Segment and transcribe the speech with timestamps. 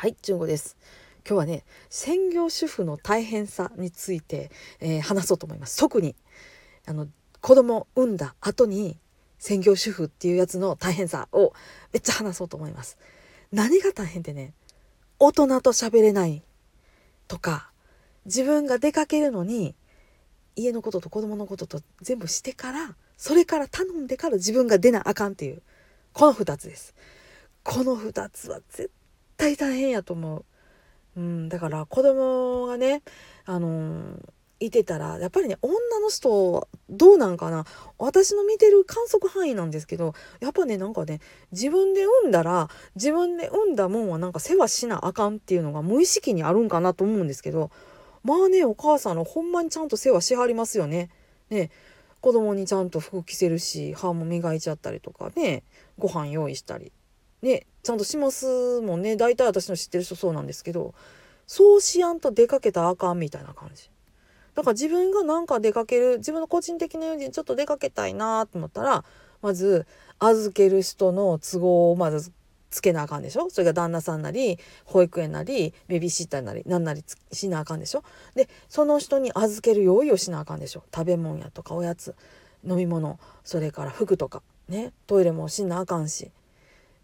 [0.00, 0.76] はい、純子です。
[1.28, 5.76] 今日はね、専業主婦の大変さについて、えー話そうと思います。
[5.76, 6.14] 特に
[6.86, 7.08] あの
[7.40, 8.96] 子供産んだ後に
[9.40, 11.52] 専業主婦っていうやつの大変さを
[11.92, 12.96] めっちゃ話そうと思います。
[13.50, 14.54] 何が大変ってね、
[15.18, 16.44] 大人と喋れない
[17.26, 17.72] とか、
[18.24, 19.74] 自分が出かけるのに
[20.54, 25.60] 家のことと子供のことと全部してから、それから頼んでから自分が出なあかんっていう
[26.12, 26.94] この2つです。
[27.64, 28.92] この2つは絶
[29.38, 30.44] 対大変やと思う。
[31.16, 33.02] うん、だから子供がね、
[33.46, 37.64] あのーいてたらやっぱりね女の人どうなんかな
[37.98, 41.20] 私の見てる観測範囲なんですけどやっぱねなんかね
[41.52, 47.70] 自分で産んだら自分で産んだもんはなんか世話しなあかんっていうのが無意識にあるんかなと思うんですけど
[48.24, 51.10] まあねお母さんのほんまにちゃんと世話しはりますよね。
[51.50, 51.70] ね
[52.20, 55.62] 子供にちゃんと服着せるし歯も磨いちゃったりとかね
[55.98, 56.90] ご飯用意したり
[57.42, 59.16] ねちゃんとしますもんね。
[59.16, 60.92] 大体私の知ってる人そうなんですけど
[61.46, 63.88] そうしやんと出かけたらあかんみたいな感じ。
[64.54, 69.04] だから自分がなんか出かける自分の個人的な用事にちょっと出かけたいなと思ったら
[69.40, 69.86] まず
[70.18, 72.30] 預ける人の都合をまず
[72.68, 73.48] つけなあかんでしょ？
[73.48, 77.02] それが旦那さんなり保育園なりベビーシッターなり何なり
[77.32, 78.04] しなあかんでしょ？
[78.34, 80.82] でその人に預ける用意をしなあかんでしょ？
[80.94, 82.14] 食べ物やとかおやつ
[82.68, 84.92] 飲み物それから服とかね？
[85.06, 86.30] トイレもしなあかんし。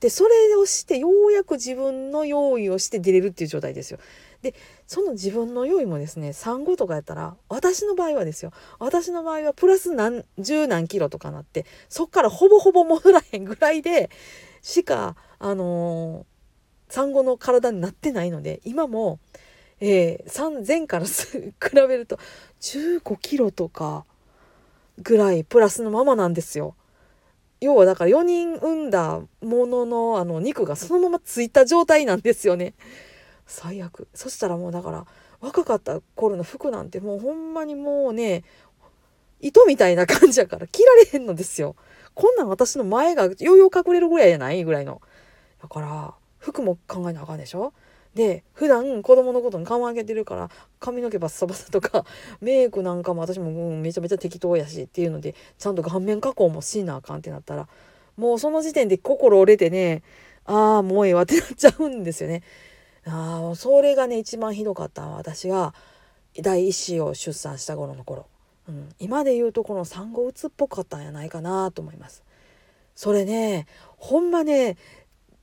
[0.00, 3.98] でそれをしてようやく自分の用意をして出れるっていう状態ですよ。
[4.42, 4.54] で
[4.86, 14.10] その自分の用意もですね産後とかやったら私の場合はですよ私の場合はプラス何十何キロとかなってそっからほぼほぼ戻らへんぐらいで
[14.62, 16.38] しかあのー
[16.88, 19.20] 産後の体になってないので今も、
[19.80, 22.18] えー、産前から比べると
[22.60, 24.04] 15キロとか
[24.98, 26.74] ぐらいプラスのままなんですよ。
[27.60, 32.74] 要はだから4人産んだもののあの肉がそのままついた状態なんですよね。
[33.46, 35.06] 最悪そしたらもうだから
[35.40, 38.44] 若かった頃の服なんてもうほんまにもうね
[39.40, 41.74] 糸みたいな感じやから着られへんのですよ。
[42.14, 45.00] こんなん私の前がようよう隠れるぐらいじゃないぐらいの。
[45.62, 47.72] だから服も考えなあかんでしょ？
[48.14, 52.04] で普段子供のことに顔上げてるから髪の毛バッサバサとか
[52.40, 57.68] メイクなんかも私も、うん、めちゃめちゃ適当やしっていうのでちゃんと顔面加工もしなあかんってなったら
[58.16, 60.02] もうその時点で心折れてね
[60.44, 62.42] ああもうええわってなっちゃうんですよね。
[63.04, 65.74] あそれがね一番ひどかった私が
[66.40, 68.26] 第一子を出産した頃の頃、
[68.68, 72.22] うん、今で言うとこの産後うつっぽかったんやないかなと思います。
[72.94, 74.76] それねほんまね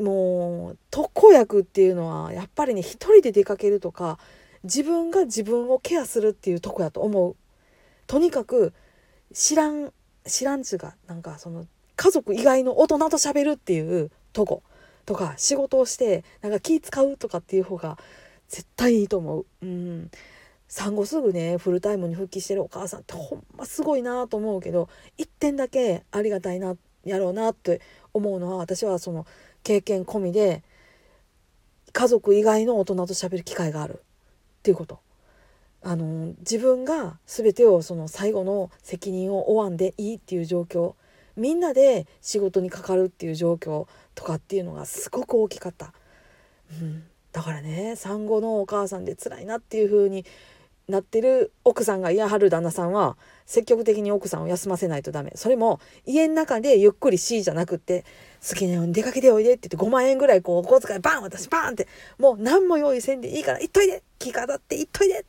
[0.00, 4.18] もう特効薬っていうのはやっぱりね一人で出かけるとか
[4.64, 7.36] 自分が自分をケアするっていうとこやと思う。
[8.06, 8.72] とにかく
[9.32, 9.92] 知らん
[10.26, 11.66] 知らんちゅうかなんかその
[11.96, 14.62] 家族以外の大人と喋るっていうとこ
[15.06, 17.98] とか仕事をしてなんか気使うとかっていう方が
[18.48, 19.46] 絶対いいと思う。
[19.62, 20.10] うん
[20.70, 27.80] 産後すぐねフルタイムに復帰してるお母さんってほんますごいなと思うけど一点だけありがたいなやろうなって
[28.12, 29.26] 思うのは私はその
[29.62, 30.62] 経験込みで
[31.92, 34.02] 家族以外の大人と喋る機会がある。
[34.60, 35.00] っていうこと。
[35.82, 40.94] あの自分が全てをその最後の責任を負わんでいいっていう状況。
[41.36, 45.94] みんなで仕事にかかるっていう状況とかっていうのがすごく大きかった、
[46.82, 50.26] うん、だからね産後のお母さんで辛いなっていう風に
[50.90, 58.04] なってる奥さんが嫌はる旦那さんは積極的に奥さんを休ませないとダメそれも家の中でゆっくりしいじゃなくって
[58.46, 65.24] 好きなように出かけておいでって言って5万円ぐらいこうお小遣いバン私バンってもう何も用意せんでいいから行っといで気が立って行っといで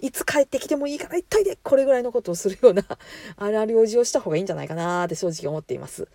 [0.00, 2.84] いつ帰ってきてもいいから行っといでこれぐらいのことをするような
[3.36, 6.08] あるある用事をした方がいいんじゃないかなって正直思っています。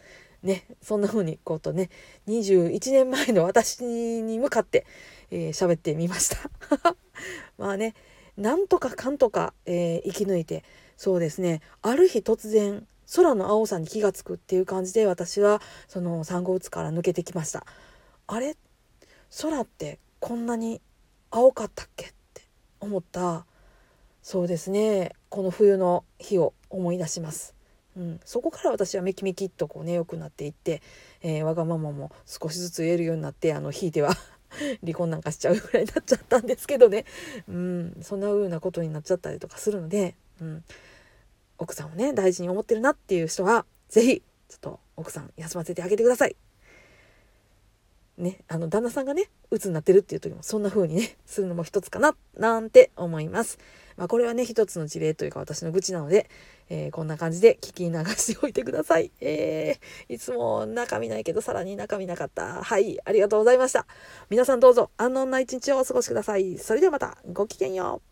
[0.44, 1.92] ね、そんな風にこうとね
[2.28, 4.88] 21年前の私に向かって
[5.30, 6.50] えー喋ってみました。
[7.58, 7.94] まあね
[8.38, 10.64] なんとかかんとか、えー生き抜いて
[10.97, 17.66] そうですねある日突然空の青さに気がつくっていう感じで私はその産後うつから抜けてきました。
[18.28, 18.56] あれ？
[19.41, 20.82] 空ってこんなに
[21.29, 22.44] 青かったっけって
[22.79, 23.46] 思った
[24.22, 27.55] そうですねこの冬の日を思い出します。
[27.97, 30.82] うん、そこから私はめきめきっとこうね良くなっていって、
[31.22, 34.16] えーわがままも少しずつ言えるようになってあのひいては
[34.82, 37.06] 離婚なんかしちゃうぐらいになっちゃったんですけどね、
[37.48, 40.64] うん、そんな風なことになっちゃったりとかするので、うん、
[41.58, 46.36] 奥さんをね大事に思ってるなっていう人は是非ちょっと奥さん休ませてあげてください。
[48.17, 53.58] ね、あの旦那さんがね鬱になってるっていう時もそんな風にね するのも一つかななんて思います。
[53.97, 56.29] まあ、これはね一つの事例というか私の愚痴なので、
[56.69, 59.11] えー、こんな感じで聞き流しておいてください。
[59.19, 62.63] えー、いつも中身ないけどさらに中身なかった。
[62.63, 63.85] はいありがとうございました。
[64.29, 66.57] 皆さんどうぞ安穏な一日をお過ごしください。
[66.57, 68.10] それではまたごきげんよう。